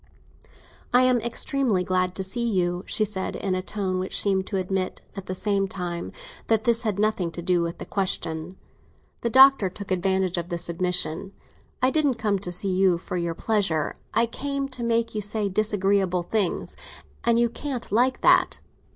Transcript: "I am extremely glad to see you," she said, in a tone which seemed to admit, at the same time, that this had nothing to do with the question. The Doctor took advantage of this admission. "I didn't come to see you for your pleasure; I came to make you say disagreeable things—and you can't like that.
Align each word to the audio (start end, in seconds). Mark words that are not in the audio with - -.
"I 0.91 1.03
am 1.03 1.21
extremely 1.21 1.83
glad 1.83 2.15
to 2.15 2.23
see 2.23 2.43
you," 2.43 2.81
she 2.87 3.05
said, 3.05 3.35
in 3.35 3.53
a 3.53 3.61
tone 3.61 3.99
which 3.99 4.19
seemed 4.19 4.47
to 4.47 4.57
admit, 4.57 5.03
at 5.15 5.27
the 5.27 5.35
same 5.35 5.67
time, 5.67 6.11
that 6.47 6.63
this 6.63 6.81
had 6.81 6.97
nothing 6.97 7.29
to 7.33 7.41
do 7.43 7.61
with 7.61 7.77
the 7.77 7.85
question. 7.85 8.57
The 9.21 9.29
Doctor 9.29 9.69
took 9.69 9.91
advantage 9.91 10.39
of 10.39 10.49
this 10.49 10.69
admission. 10.69 11.33
"I 11.83 11.91
didn't 11.91 12.15
come 12.15 12.39
to 12.39 12.51
see 12.51 12.71
you 12.73 12.97
for 12.97 13.15
your 13.15 13.35
pleasure; 13.35 13.95
I 14.11 14.25
came 14.25 14.67
to 14.69 14.81
make 14.83 15.13
you 15.13 15.21
say 15.21 15.47
disagreeable 15.49 16.23
things—and 16.23 17.37
you 17.39 17.49
can't 17.49 17.91
like 17.91 18.21
that. 18.21 18.59